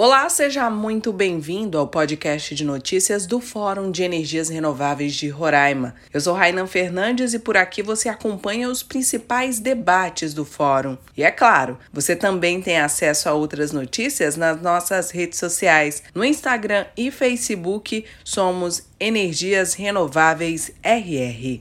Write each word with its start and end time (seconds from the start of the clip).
Olá, 0.00 0.28
seja 0.28 0.70
muito 0.70 1.12
bem-vindo 1.12 1.76
ao 1.76 1.88
podcast 1.88 2.54
de 2.54 2.64
notícias 2.64 3.26
do 3.26 3.40
Fórum 3.40 3.90
de 3.90 4.04
Energias 4.04 4.48
Renováveis 4.48 5.12
de 5.12 5.28
Roraima. 5.28 5.92
Eu 6.14 6.20
sou 6.20 6.34
Rainan 6.34 6.68
Fernandes 6.68 7.34
e 7.34 7.38
por 7.40 7.56
aqui 7.56 7.82
você 7.82 8.08
acompanha 8.08 8.68
os 8.68 8.80
principais 8.80 9.58
debates 9.58 10.32
do 10.32 10.44
fórum. 10.44 10.96
E 11.16 11.24
é 11.24 11.32
claro, 11.32 11.76
você 11.92 12.14
também 12.14 12.62
tem 12.62 12.78
acesso 12.78 13.28
a 13.28 13.32
outras 13.32 13.72
notícias 13.72 14.36
nas 14.36 14.62
nossas 14.62 15.10
redes 15.10 15.36
sociais. 15.36 16.00
No 16.14 16.24
Instagram 16.24 16.86
e 16.96 17.10
Facebook 17.10 18.04
somos 18.22 18.84
Energias 19.00 19.74
Renováveis 19.74 20.70
RR. 20.80 21.60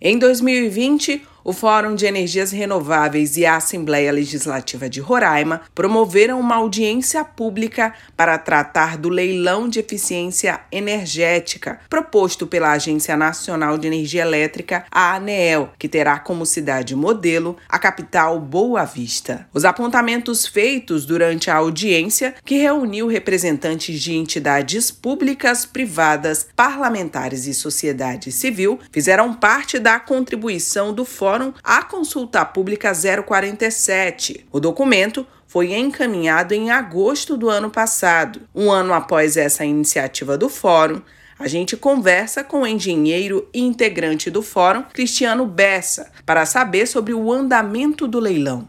Em 0.00 0.18
2020, 0.18 1.22
o 1.46 1.52
Fórum 1.52 1.94
de 1.94 2.04
Energias 2.04 2.50
Renováveis 2.50 3.36
e 3.36 3.46
a 3.46 3.54
Assembleia 3.54 4.10
Legislativa 4.10 4.88
de 4.88 5.00
Roraima 5.00 5.62
promoveram 5.76 6.40
uma 6.40 6.56
audiência 6.56 7.24
pública 7.24 7.94
para 8.16 8.36
tratar 8.36 8.98
do 8.98 9.08
leilão 9.08 9.68
de 9.68 9.78
eficiência 9.78 10.58
energética 10.72 11.78
proposto 11.88 12.48
pela 12.48 12.72
Agência 12.72 13.16
Nacional 13.16 13.78
de 13.78 13.86
Energia 13.86 14.22
Elétrica, 14.22 14.86
a 14.90 15.14
ANEEL, 15.14 15.70
que 15.78 15.88
terá 15.88 16.18
como 16.18 16.44
cidade 16.44 16.96
modelo 16.96 17.56
a 17.68 17.78
capital 17.78 18.40
Boa 18.40 18.84
Vista. 18.84 19.46
Os 19.54 19.64
apontamentos 19.64 20.48
feitos 20.48 21.06
durante 21.06 21.48
a 21.48 21.54
audiência, 21.54 22.34
que 22.44 22.58
reuniu 22.58 23.06
representantes 23.06 24.00
de 24.00 24.16
entidades 24.16 24.90
públicas, 24.90 25.64
privadas, 25.64 26.48
parlamentares 26.56 27.46
e 27.46 27.54
sociedade 27.54 28.32
civil, 28.32 28.80
fizeram 28.90 29.32
parte 29.32 29.78
da 29.78 30.00
contribuição 30.00 30.92
do 30.92 31.04
Fórum 31.04 31.35
Fórum 31.36 31.52
à 31.62 31.82
Consulta 31.82 32.42
Pública 32.46 32.92
047. 32.94 34.46
O 34.50 34.58
documento 34.58 35.26
foi 35.46 35.74
encaminhado 35.74 36.54
em 36.54 36.70
agosto 36.70 37.36
do 37.36 37.50
ano 37.50 37.68
passado. 37.68 38.40
Um 38.54 38.70
ano 38.70 38.94
após 38.94 39.36
essa 39.36 39.62
iniciativa 39.62 40.38
do 40.38 40.48
Fórum, 40.48 41.02
a 41.38 41.46
gente 41.46 41.76
conversa 41.76 42.42
com 42.42 42.62
o 42.62 42.66
engenheiro 42.66 43.46
e 43.52 43.60
integrante 43.60 44.30
do 44.30 44.40
Fórum, 44.40 44.82
Cristiano 44.94 45.44
Bessa, 45.44 46.10
para 46.24 46.46
saber 46.46 46.86
sobre 46.86 47.12
o 47.12 47.30
andamento 47.30 48.08
do 48.08 48.18
leilão. 48.18 48.66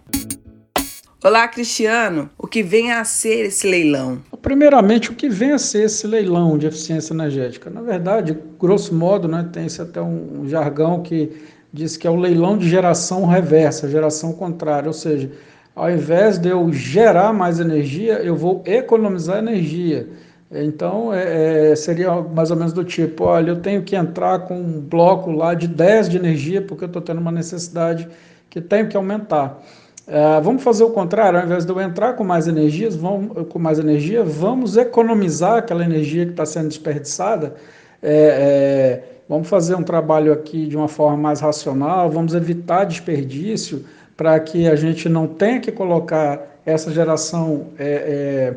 Olá, 1.24 1.48
Cristiano. 1.48 2.30
O 2.38 2.48
que 2.48 2.62
vem 2.62 2.92
a 2.92 3.04
ser 3.06 3.48
esse 3.48 3.66
leilão? 3.66 4.22
Primeiramente, 4.42 5.10
o 5.10 5.16
que 5.16 5.30
vem 5.30 5.52
a 5.52 5.58
ser 5.58 5.86
esse 5.86 6.06
leilão 6.06 6.58
de 6.58 6.68
eficiência 6.68 7.14
energética? 7.14 7.70
Na 7.70 7.82
verdade, 7.82 8.38
grosso 8.60 8.94
modo, 8.94 9.28
né, 9.28 9.50
tem 9.52 9.66
esse 9.66 9.82
até 9.82 10.02
um 10.02 10.48
jargão 10.48 11.02
que 11.02 11.32
diz 11.72 11.98
que 11.98 12.08
é 12.08 12.10
o 12.10 12.16
leilão 12.16 12.58
de 12.58 12.68
geração 12.70 13.26
reversa, 13.26 13.90
geração 13.90 14.34
contrária, 14.34 14.88
ou 14.88 14.94
seja, 14.94 15.32
ao 15.76 15.92
invés 15.92 16.40
de 16.40 16.50
eu 16.50 16.72
gerar 16.74 17.32
mais 17.34 17.60
energia, 17.60 18.14
eu 18.14 18.36
vou 18.36 18.64
economizar 18.66 19.38
energia. 19.38 20.08
Então, 20.50 21.14
é, 21.14 21.72
é, 21.72 21.76
seria 21.76 22.16
mais 22.22 22.50
ou 22.50 22.58
menos 22.58 22.72
do 22.74 22.84
tipo, 22.84 23.26
olha, 23.26 23.52
eu 23.52 23.58
tenho 23.58 23.84
que 23.84 23.96
entrar 23.96 24.40
com 24.40 24.58
um 24.58 24.80
bloco 24.80 25.30
lá 25.30 25.54
de 25.54 25.68
10 25.68 26.10
de 26.10 26.18
energia, 26.18 26.62
porque 26.62 26.86
eu 26.86 26.88
estou 26.88 27.02
tendo 27.02 27.20
uma 27.20 27.32
necessidade 27.32 28.08
que 28.50 28.62
tenho 28.62 28.88
que 28.88 28.96
aumentar. 28.96 29.62
É, 30.08 30.40
vamos 30.40 30.64
fazer 30.64 30.86
o 30.86 30.90
contrário, 30.92 31.38
ao 31.38 31.46
invés 31.46 31.66
de 31.66 31.72
eu 31.72 31.82
entrar 31.82 32.14
com 32.14 32.24
mais 32.24 32.48
energias, 32.48 32.96
vamos, 32.96 33.48
com 33.50 33.60
mais 33.60 33.78
energia, 33.78 34.24
vamos 34.24 34.78
economizar 34.78 35.58
aquela 35.58 35.84
energia 35.84 36.26
que 36.26 36.32
está 36.32 36.46
sendo 36.46 36.70
desperdiçada. 36.70 37.56
É, 38.02 39.04
é 39.14 39.17
Vamos 39.28 39.50
fazer 39.50 39.76
um 39.76 39.84
trabalho 39.84 40.32
aqui 40.32 40.68
de 40.68 40.78
uma 40.78 40.88
forma 40.88 41.18
mais 41.18 41.42
racional, 41.42 42.10
vamos 42.10 42.34
evitar 42.34 42.86
desperdício 42.86 43.84
para 44.16 44.40
que 44.40 44.68
a 44.68 44.76
gente 44.76 45.10
não 45.10 45.28
tenha 45.28 45.60
que 45.60 45.72
colocar 45.72 46.60
essa 46.66 46.92
geração 46.92 47.68
é, 47.78 48.56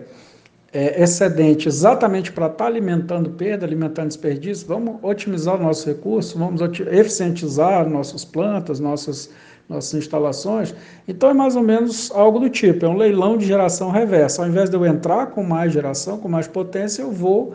é, 0.72 0.80
é, 0.80 1.02
excedente 1.02 1.66
exatamente 1.66 2.30
para 2.30 2.46
estar 2.46 2.58
tá 2.58 2.66
alimentando 2.66 3.30
perda, 3.30 3.66
alimentando 3.66 4.08
desperdício. 4.08 4.66
Vamos 4.66 4.97
otimizar 5.03 5.56
o 5.56 5.62
nosso 5.62 5.88
recurso, 5.88 6.38
vamos 6.38 6.60
eficientizar 6.60 7.88
nossas 7.88 8.25
plantas, 8.25 8.78
nossas, 8.78 9.28
nossas 9.69 9.94
instalações. 9.94 10.72
Então 11.06 11.31
é 11.31 11.34
mais 11.34 11.56
ou 11.56 11.62
menos 11.62 12.12
algo 12.12 12.38
do 12.38 12.48
tipo, 12.48 12.87
é 12.87 12.88
um 12.88 12.97
leilão 12.97 13.37
de 13.37 13.44
geração 13.44 13.91
reversa. 13.91 14.42
Ao 14.42 14.48
invés 14.48 14.70
de 14.70 14.76
eu 14.76 14.87
entrar 14.87 15.26
com 15.26 15.42
mais 15.42 15.72
geração, 15.72 16.19
com 16.19 16.28
mais 16.28 16.47
potência, 16.47 17.02
eu 17.02 17.10
vou 17.10 17.54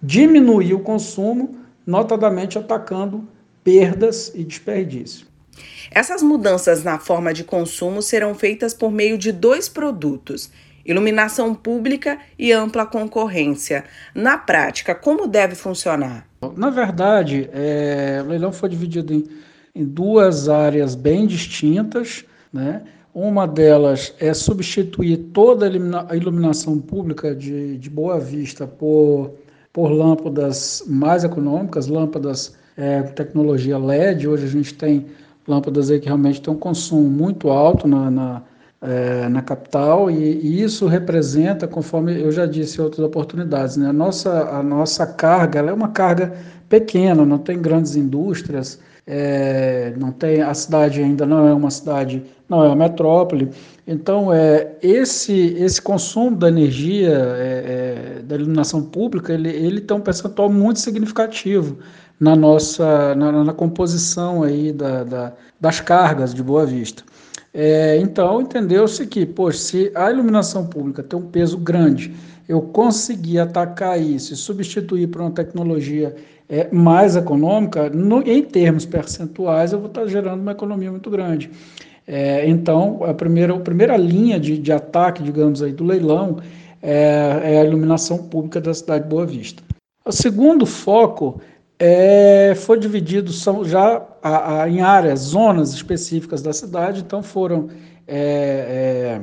diminuir 0.00 0.74
o 0.74 0.80
consumo 0.80 1.61
notadamente 1.86 2.58
atacando 2.58 3.26
perdas 3.64 4.32
e 4.34 4.44
desperdício. 4.44 5.26
Essas 5.90 6.22
mudanças 6.22 6.82
na 6.82 6.98
forma 6.98 7.32
de 7.34 7.44
consumo 7.44 8.00
serão 8.00 8.34
feitas 8.34 8.72
por 8.72 8.90
meio 8.90 9.18
de 9.18 9.30
dois 9.30 9.68
produtos: 9.68 10.50
iluminação 10.84 11.54
pública 11.54 12.18
e 12.38 12.52
ampla 12.52 12.86
concorrência. 12.86 13.84
Na 14.14 14.38
prática, 14.38 14.94
como 14.94 15.26
deve 15.26 15.54
funcionar? 15.54 16.26
Na 16.56 16.70
verdade, 16.70 17.48
é, 17.52 18.22
o 18.24 18.28
leilão 18.28 18.52
foi 18.52 18.68
dividido 18.68 19.12
em, 19.12 19.28
em 19.74 19.84
duas 19.84 20.48
áreas 20.48 20.94
bem 20.94 21.26
distintas. 21.26 22.24
Né? 22.52 22.82
Uma 23.14 23.46
delas 23.46 24.14
é 24.18 24.32
substituir 24.32 25.18
toda 25.34 25.70
a 26.08 26.16
iluminação 26.16 26.78
pública 26.78 27.34
de, 27.34 27.76
de 27.76 27.90
Boa 27.90 28.18
Vista 28.18 28.66
por 28.66 29.34
por 29.72 29.88
lâmpadas 29.88 30.84
mais 30.86 31.24
econômicas, 31.24 31.86
lâmpadas 31.86 32.54
é, 32.76 33.02
tecnologia 33.02 33.78
LED. 33.78 34.28
Hoje 34.28 34.44
a 34.44 34.48
gente 34.48 34.74
tem 34.74 35.06
lâmpadas 35.46 35.90
aí 35.90 35.98
que 35.98 36.06
realmente 36.06 36.40
têm 36.40 36.52
um 36.52 36.58
consumo 36.58 37.08
muito 37.08 37.50
alto 37.50 37.88
na, 37.88 38.10
na, 38.10 38.42
é, 38.82 39.28
na 39.28 39.40
capital 39.40 40.10
e, 40.10 40.14
e, 40.14 40.62
isso 40.62 40.86
representa, 40.86 41.68
conforme 41.68 42.20
eu 42.20 42.32
já 42.32 42.46
disse 42.46 42.78
em 42.78 42.84
outras 42.84 43.04
oportunidades, 43.06 43.76
né, 43.76 43.88
a, 43.88 43.92
nossa, 43.92 44.48
a 44.50 44.62
nossa 44.62 45.06
carga 45.06 45.60
é 45.60 45.72
uma 45.72 45.88
carga 45.88 46.32
pequena, 46.68 47.24
não 47.24 47.38
tem 47.38 47.60
grandes 47.60 47.94
indústrias, 47.94 48.80
é, 49.06 49.92
não 49.96 50.10
tem 50.12 50.42
a 50.42 50.54
cidade 50.54 51.00
ainda 51.00 51.26
não 51.26 51.46
é 51.46 51.52
uma 51.52 51.70
cidade, 51.70 52.22
não 52.48 52.64
é 52.64 52.68
uma 52.68 52.76
metrópole. 52.76 53.50
Então, 53.86 54.32
é, 54.32 54.76
esse, 54.80 55.54
esse 55.58 55.82
consumo 55.82 56.36
da 56.36 56.48
energia, 56.48 57.10
é, 57.10 58.18
é, 58.18 58.22
da 58.22 58.36
iluminação 58.36 58.82
pública, 58.82 59.32
ele, 59.32 59.48
ele 59.48 59.80
tem 59.80 59.96
um 59.96 60.00
percentual 60.00 60.50
muito 60.50 60.78
significativo 60.80 61.78
na 62.20 62.36
nossa 62.36 63.14
na, 63.16 63.44
na 63.44 63.52
composição 63.52 64.44
aí 64.44 64.72
da, 64.72 65.02
da, 65.02 65.32
das 65.60 65.80
cargas 65.80 66.32
de 66.32 66.42
Boa 66.42 66.64
Vista. 66.64 67.02
É, 67.54 67.98
então, 67.98 68.40
entendeu-se 68.40 69.06
que, 69.06 69.26
poxa, 69.26 69.58
se 69.58 69.92
a 69.94 70.10
iluminação 70.10 70.66
pública 70.66 71.02
tem 71.02 71.18
um 71.18 71.26
peso 71.26 71.58
grande, 71.58 72.14
eu 72.48 72.62
conseguir 72.62 73.38
atacar 73.38 74.00
isso 74.00 74.32
e 74.32 74.36
substituir 74.36 75.08
por 75.08 75.20
uma 75.20 75.30
tecnologia 75.30 76.14
é, 76.48 76.68
mais 76.72 77.14
econômica, 77.14 77.90
no, 77.90 78.22
em 78.22 78.42
termos 78.42 78.86
percentuais, 78.86 79.72
eu 79.72 79.78
vou 79.78 79.88
estar 79.88 80.06
gerando 80.06 80.40
uma 80.40 80.52
economia 80.52 80.90
muito 80.90 81.10
grande. 81.10 81.50
É, 82.06 82.48
então, 82.48 83.04
a 83.04 83.14
primeira, 83.14 83.54
a 83.54 83.60
primeira 83.60 83.96
linha 83.96 84.40
de, 84.40 84.58
de 84.58 84.72
ataque, 84.72 85.22
digamos 85.22 85.62
aí, 85.62 85.72
do 85.72 85.84
leilão 85.84 86.38
é, 86.82 87.40
é, 87.44 87.60
a 87.60 87.64
iluminação 87.64 88.18
pública 88.18 88.60
da 88.60 88.74
cidade 88.74 89.04
de 89.04 89.10
Boa 89.10 89.24
Vista. 89.24 89.62
O 90.04 90.10
segundo 90.10 90.66
foco 90.66 91.40
é, 91.84 92.54
foi 92.54 92.78
dividido 92.78 93.32
são 93.32 93.64
já 93.64 94.00
a, 94.22 94.62
a, 94.62 94.70
em 94.70 94.82
áreas, 94.82 95.18
zonas 95.18 95.72
específicas 95.72 96.40
da 96.40 96.52
cidade, 96.52 97.00
então 97.00 97.24
foram 97.24 97.70
é, 98.06 99.20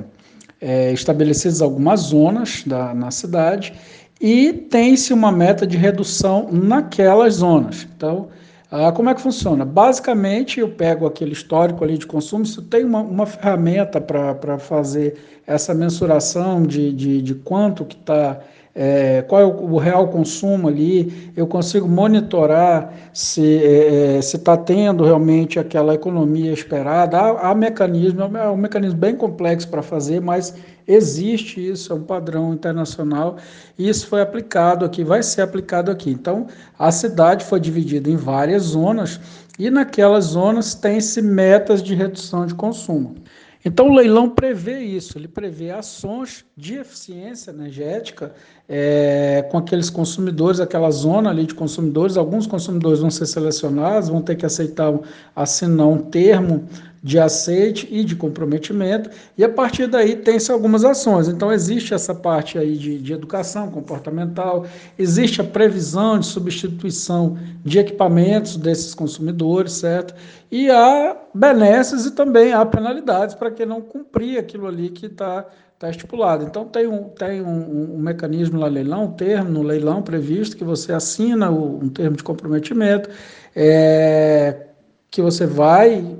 é, 0.61 0.89
é 0.89 0.91
estabelecidas 0.91 1.61
algumas 1.61 2.01
zonas 2.01 2.63
da, 2.65 2.93
na 2.93 3.11
cidade 3.11 3.73
e 4.19 4.51
tem-se 4.51 5.13
uma 5.13 5.31
meta 5.31 5.65
de 5.65 5.77
redução 5.77 6.49
naquelas 6.51 7.35
zonas. 7.35 7.87
Então, 7.95 8.27
ah, 8.69 8.91
como 8.91 9.09
é 9.09 9.15
que 9.15 9.21
funciona? 9.21 9.63
Basicamente, 9.63 10.59
eu 10.59 10.67
pego 10.67 11.05
aquele 11.05 11.31
histórico 11.31 11.81
ali 11.81 11.97
de 11.97 12.05
consumo, 12.05 12.45
se 12.45 12.61
tenho 12.63 12.87
uma, 12.87 12.99
uma 12.99 13.25
ferramenta 13.25 14.01
para 14.01 14.59
fazer 14.59 15.15
essa 15.47 15.73
mensuração 15.73 16.62
de, 16.63 16.91
de, 16.91 17.21
de 17.21 17.35
quanto 17.35 17.85
que 17.85 17.95
está 17.95 18.41
é, 18.81 19.23
qual 19.23 19.41
é 19.41 19.45
o, 19.45 19.73
o, 19.73 19.77
real 19.77 20.07
consumo 20.07 20.69
ali, 20.69 21.33
eu 21.35 21.45
consigo 21.45 21.85
monitorar 21.85 22.93
se 23.11 23.57
é, 23.57 24.15
é 24.15 24.19
está 24.19 24.55
tendo 24.55 25.03
realmente 25.03 25.59
aquela 25.59 25.93
economia 25.95 26.53
esperada. 26.53 27.19
Há, 27.19 27.49
há 27.49 27.53
mecanismo, 27.55 28.21
é 28.37 28.49
um 28.49 28.55
mecanismo 28.55 28.97
bem 28.97 29.17
complexo 29.17 29.67
para 29.67 29.81
fazer, 29.81 30.21
mas 30.21 30.55
existe 30.87 31.69
isso, 31.69 31.91
é 31.91 31.95
um 31.97 32.03
padrão 32.03 32.53
internacional, 32.53 33.35
e 33.77 33.89
isso 33.89 34.07
foi 34.07 34.21
aplicado 34.21 34.85
aqui, 34.85 35.03
vai 35.03 35.21
ser 35.23 35.41
aplicado 35.41 35.91
aqui. 35.91 36.11
Então, 36.11 36.47
a 36.77 36.89
cidade 36.89 37.43
foi 37.43 37.59
dividida 37.59 38.09
em 38.09 38.15
várias 38.15 38.63
zonas, 38.63 39.19
e 39.59 39.69
naquelas 39.69 40.23
zonas 40.23 40.73
tem-se 40.73 41.21
metas 41.21 41.83
de 41.83 41.93
redução 41.93 42.45
de 42.45 42.55
consumo. 42.55 43.15
Então, 43.63 43.89
o 43.89 43.94
leilão 43.94 44.29
prevê 44.29 44.79
isso, 44.79 45.17
ele 45.17 45.27
prevê 45.27 45.69
ações 45.69 46.45
de 46.56 46.75
eficiência 46.75 47.51
energética 47.51 48.33
é, 48.69 49.45
com 49.51 49.57
aqueles 49.57 49.89
consumidores, 49.89 50.61
aquela 50.61 50.89
zona 50.91 51.29
ali 51.29 51.45
de 51.45 51.53
consumidores. 51.53 52.15
Alguns 52.15 52.47
consumidores 52.47 53.01
vão 53.01 53.11
ser 53.11 53.25
selecionados, 53.25 54.07
vão 54.07 54.21
ter 54.21 54.35
que 54.35 54.45
aceitar, 54.45 54.97
assinar 55.35 55.88
um 55.88 55.97
termo 55.97 56.69
de 57.01 57.18
aceite 57.18 57.88
e 57.90 58.04
de 58.04 58.16
comprometimento, 58.16 59.10
e 59.38 59.44
a 59.44 59.50
partir 59.50 59.88
daí 59.88 60.18
tem-se 60.18 60.51
algumas 60.51 60.84
ações. 60.84 61.28
Então, 61.28 61.51
existe 61.51 61.94
essa 61.94 62.13
parte 62.13 62.57
aí 62.57 62.78
de, 62.78 63.00
de 63.00 63.13
educação 63.13 63.72
comportamental, 63.72 64.66
existe 64.98 65.40
a 65.40 65.44
previsão 65.44 66.19
de 66.19 66.25
substituição 66.25 67.38
de 67.63 67.80
equipamentos 67.80 68.57
desses 68.57 68.94
consumidores, 68.94 69.74
certo? 69.74 70.13
E 70.51 70.69
há 70.69 71.16
benesses 71.34 72.06
e 72.06 72.12
também 72.12 72.51
há 72.54 72.66
penalidades 72.66 73.36
para 73.36 73.51
quem 73.51 73.66
não 73.66 73.81
cumprir 73.81 74.38
aquilo 74.38 74.68
ali 74.68 74.90
que 74.90 75.06
está 75.06 75.46
tá 75.78 75.90
estipulado. 75.90 76.44
Então, 76.44 76.66
tem, 76.66 76.86
um, 76.86 77.04
tem 77.06 77.42
um, 77.42 77.96
um, 77.96 77.98
mecanismo 78.00 78.60
lá 78.60 78.68
leilão, 78.68 79.06
um 79.06 79.12
termo 79.13 79.50
no 79.50 79.63
leilão 79.63 80.01
previsto, 80.01 80.57
que 80.57 80.63
você 80.66 80.92
assina 80.92 81.50
o, 81.50 81.80
um 81.81 81.88
termo 81.88 82.18
de 82.18 82.24
comprometimento, 82.24 83.10
é, 83.56 84.68
que 85.10 85.22
você 85.22 85.46
vai 85.46 86.19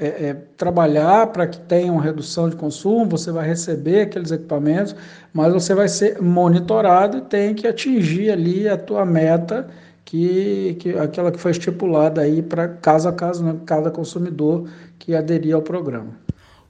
é, 0.00 0.28
é, 0.28 0.36
trabalhar 0.56 1.26
para 1.28 1.46
que 1.46 1.58
tenha 1.58 1.92
uma 1.92 2.02
redução 2.02 2.48
de 2.48 2.56
consumo, 2.56 3.04
você 3.04 3.32
vai 3.32 3.46
receber 3.46 4.02
aqueles 4.02 4.30
equipamentos, 4.30 4.94
mas 5.32 5.52
você 5.52 5.74
vai 5.74 5.88
ser 5.88 6.22
monitorado 6.22 7.18
e 7.18 7.20
tem 7.22 7.54
que 7.54 7.66
atingir 7.66 8.30
ali 8.30 8.68
a 8.68 8.76
tua 8.76 9.04
meta, 9.04 9.68
que, 10.04 10.76
que 10.78 10.96
aquela 10.96 11.30
que 11.32 11.38
foi 11.38 11.50
estipulada 11.50 12.22
aí 12.22 12.40
para 12.40 12.68
caso 12.68 13.08
a 13.08 13.12
caso, 13.12 13.44
né, 13.44 13.56
cada 13.66 13.90
consumidor 13.90 14.68
que 14.98 15.14
aderir 15.14 15.54
ao 15.54 15.62
programa. 15.62 16.16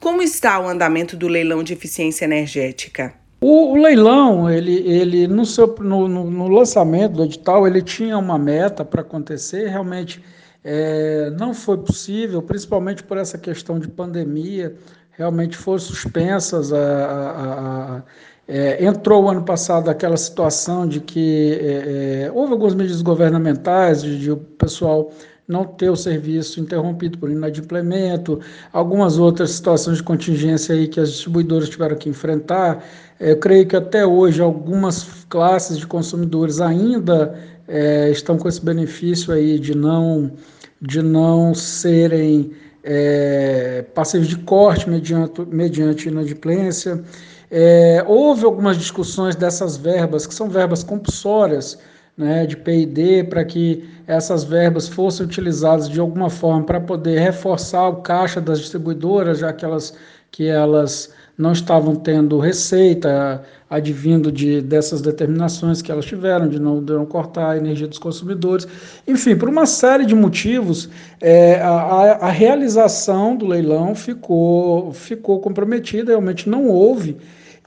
Como 0.00 0.22
está 0.22 0.58
o 0.58 0.68
andamento 0.68 1.16
do 1.16 1.28
leilão 1.28 1.62
de 1.62 1.72
eficiência 1.72 2.24
energética? 2.24 3.12
O, 3.40 3.72
o 3.72 3.76
leilão, 3.76 4.50
ele, 4.50 4.76
ele 4.88 5.28
no, 5.28 5.44
seu, 5.44 5.76
no, 5.80 6.08
no, 6.08 6.30
no 6.30 6.48
lançamento 6.48 7.12
do 7.12 7.24
edital, 7.24 7.66
ele 7.66 7.82
tinha 7.82 8.18
uma 8.18 8.38
meta 8.38 8.84
para 8.84 9.02
acontecer, 9.02 9.68
realmente 9.68 10.20
é, 10.70 11.30
não 11.30 11.54
foi 11.54 11.78
possível, 11.78 12.42
principalmente 12.42 13.02
por 13.02 13.16
essa 13.16 13.38
questão 13.38 13.78
de 13.78 13.88
pandemia, 13.88 14.76
realmente 15.12 15.56
foram 15.56 15.78
suspensas. 15.78 16.74
A, 16.74 16.78
a, 16.78 17.96
a 17.96 18.02
é, 18.46 18.84
entrou 18.84 19.28
ano 19.30 19.42
passado 19.42 19.88
aquela 19.88 20.16
situação 20.16 20.86
de 20.86 21.00
que 21.00 21.58
é, 21.60 22.24
é, 22.26 22.32
houve 22.34 22.52
algumas 22.52 22.74
medidas 22.74 23.00
governamentais 23.00 24.02
de, 24.02 24.18
de 24.18 24.30
o 24.30 24.36
pessoal 24.36 25.10
não 25.46 25.64
ter 25.64 25.88
o 25.88 25.96
serviço 25.96 26.60
interrompido 26.60 27.16
por 27.16 27.30
inadimplemento, 27.30 28.38
algumas 28.70 29.18
outras 29.18 29.52
situações 29.52 29.96
de 29.96 30.02
contingência 30.02 30.74
aí 30.74 30.86
que 30.86 31.00
as 31.00 31.10
distribuidoras 31.10 31.70
tiveram 31.70 31.96
que 31.96 32.10
enfrentar. 32.10 32.84
É, 33.18 33.32
eu 33.32 33.38
creio 33.38 33.66
que 33.66 33.74
até 33.74 34.04
hoje 34.04 34.42
algumas 34.42 35.24
classes 35.30 35.78
de 35.78 35.86
consumidores 35.86 36.60
ainda 36.60 37.34
é, 37.66 38.10
estão 38.10 38.36
com 38.36 38.48
esse 38.48 38.62
benefício 38.62 39.32
aí 39.32 39.58
de 39.58 39.74
não, 39.74 40.32
de 40.80 41.02
não 41.02 41.54
serem 41.54 42.52
é, 42.82 43.84
passivos 43.94 44.28
de 44.28 44.36
corte 44.36 44.88
mediante, 44.88 45.40
mediante 45.46 46.08
inadimplência. 46.08 47.02
É, 47.50 48.04
houve 48.06 48.44
algumas 48.44 48.76
discussões 48.76 49.34
dessas 49.34 49.76
verbas, 49.76 50.26
que 50.26 50.34
são 50.34 50.48
verbas 50.48 50.82
compulsórias, 50.82 51.78
né, 52.16 52.46
de 52.46 52.56
PID, 52.56 53.24
para 53.30 53.44
que 53.44 53.88
essas 54.06 54.42
verbas 54.42 54.88
fossem 54.88 55.24
utilizadas 55.24 55.88
de 55.88 56.00
alguma 56.00 56.28
forma 56.28 56.64
para 56.64 56.80
poder 56.80 57.20
reforçar 57.20 57.88
o 57.88 57.96
caixa 57.96 58.40
das 58.40 58.58
distribuidoras, 58.58 59.38
já 59.38 59.52
que 59.52 59.64
elas, 59.64 59.94
que 60.30 60.48
elas 60.48 61.10
não 61.38 61.52
estavam 61.52 61.94
tendo 61.94 62.38
receita 62.38 63.44
advindo 63.70 64.32
de, 64.32 64.60
dessas 64.60 65.00
determinações 65.00 65.80
que 65.80 65.92
elas 65.92 66.04
tiveram, 66.04 66.48
de 66.48 66.58
não, 66.58 66.82
de 66.82 66.92
não 66.92 67.06
cortar 67.06 67.50
a 67.50 67.56
energia 67.56 67.86
dos 67.86 67.98
consumidores. 67.98 68.66
Enfim, 69.06 69.36
por 69.36 69.48
uma 69.48 69.64
série 69.64 70.04
de 70.04 70.16
motivos, 70.16 70.90
é, 71.20 71.60
a, 71.60 72.18
a 72.22 72.30
realização 72.30 73.36
do 73.36 73.46
leilão 73.46 73.94
ficou, 73.94 74.92
ficou 74.92 75.40
comprometida, 75.40 76.10
realmente 76.10 76.48
não 76.48 76.66
houve 76.66 77.16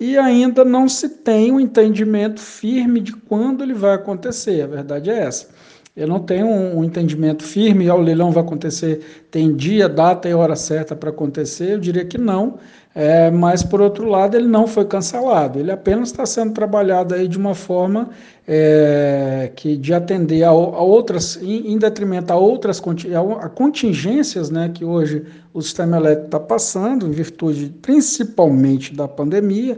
e 0.02 0.18
ainda 0.18 0.66
não 0.66 0.90
se 0.90 1.08
tem 1.08 1.52
um 1.52 1.60
entendimento 1.60 2.42
firme 2.42 3.00
de 3.00 3.14
quando 3.14 3.64
ele 3.64 3.74
vai 3.74 3.94
acontecer. 3.94 4.64
A 4.64 4.68
verdade 4.68 5.12
é 5.12 5.20
essa. 5.20 5.50
Eu 5.94 6.08
não 6.08 6.20
tenho 6.20 6.48
um, 6.48 6.86
entendimento 6.86 7.44
firme, 7.44 7.90
o 7.90 7.98
leilão 7.98 8.32
vai 8.32 8.42
acontecer, 8.42 9.26
tem 9.30 9.54
dia, 9.54 9.90
data 9.90 10.30
e 10.30 10.34
hora 10.34 10.56
certa 10.56 10.96
para 10.96 11.10
acontecer, 11.10 11.74
eu 11.74 11.80
diria 11.80 12.06
que 12.06 12.18
não, 12.18 12.60
é, 12.96 13.30
mas 13.30 13.62
por 13.62 13.82
outro 13.82 14.06
lado 14.06 14.38
ele 14.38 14.48
não 14.48 14.66
foi 14.68 14.86
cancelado, 14.86 15.60
ele 15.60 15.70
apenas 15.70 16.08
está 16.10 16.26
sendo 16.26 16.54
trabalhado 16.54 17.14
aí 17.14 17.28
de 17.28 17.38
uma 17.38 17.54
forma 17.54 18.10
é, 18.48 19.52
que 19.54 19.76
de 19.76 19.94
atender 19.94 20.44
a, 20.44 20.50
a 20.50 20.52
outras, 20.52 21.38
em, 21.42 21.74
em, 21.74 21.78
detrimento 21.78 22.32
a 22.32 22.38
outras 22.38 22.82
a, 22.82 23.46
a 23.46 23.50
contingências 23.50 24.50
né, 24.50 24.72
que 24.74 24.86
hoje 24.86 25.26
o 25.54 25.62
sistema 25.62 25.98
elétrico 25.98 26.28
está 26.28 26.40
passando, 26.40 27.06
em 27.06 27.12
virtude 27.12 27.68
principalmente 27.82 28.96
da 28.96 29.10
pandemia, 29.10 29.78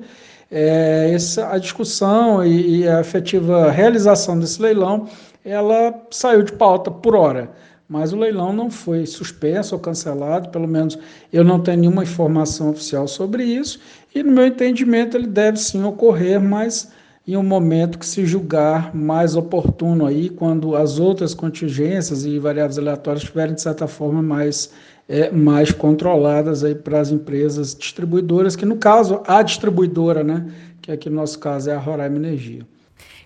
é, 0.52 1.10
essa, 1.12 1.52
a 1.52 1.58
discussão 1.58 2.46
e, 2.46 2.82
e 2.82 2.88
a 2.88 3.00
efetiva 3.00 3.72
realização 3.72 4.40
desse 4.40 4.62
leilão 4.62 5.08
ela 5.44 5.94
saiu 6.10 6.44
de 6.44 6.54
pauta 6.54 6.90
por 6.90 7.16
hora, 7.16 7.52
mas 7.88 8.14
o 8.14 8.18
leilão 8.18 8.54
não 8.54 8.72
foi 8.72 9.06
suspenso 9.06 9.76
ou 9.76 9.82
cancelado, 9.82 10.50
pelo 10.50 10.68
menos 10.68 10.98
eu 11.32 11.44
não 11.44 11.60
tenho 11.60 11.82
nenhuma 11.82 12.04
informação 12.04 12.70
oficial 12.70 13.08
sobre 13.08 13.44
isso, 13.44 13.80
e 14.16 14.24
no 14.24 14.32
meu 14.32 14.48
entendimento 14.48 15.18
ele 15.18 15.28
deve 15.28 15.58
sim 15.58 15.84
ocorrer, 15.84 16.42
mas 16.42 16.92
em 17.28 17.38
um 17.38 17.44
momento 17.44 17.98
que 17.98 18.06
se 18.06 18.26
julgar 18.26 18.94
mais 18.94 19.36
oportuno 19.36 20.06
aí, 20.06 20.30
quando 20.30 20.76
as 20.76 21.00
outras 21.00 21.34
contingências 21.34 22.26
e 22.26 22.38
variáveis 22.38 22.78
aleatórias 22.78 23.24
estiverem, 23.24 23.56
de 23.56 23.62
certa 23.62 23.88
forma, 23.88 24.22
mais, 24.22 24.72
é, 25.08 25.32
mais 25.32 25.72
controladas 25.72 26.64
aí 26.64 26.76
para 26.76 27.00
as 27.00 27.12
empresas 27.12 27.74
distribuidoras, 27.74 28.56
que 28.56 28.66
no 28.66 28.76
caso, 28.76 29.22
a 29.26 29.42
distribuidora, 29.42 30.22
né, 30.24 30.52
que 30.82 30.92
aqui 30.92 31.10
no 31.10 31.16
nosso 31.16 31.40
caso 31.40 31.70
é 31.70 31.74
a 31.74 31.80
Roraima 31.80 32.18
Energia. 32.18 32.66